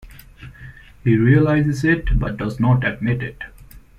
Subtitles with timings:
[1.03, 3.43] He realizes it but doesn't admit it.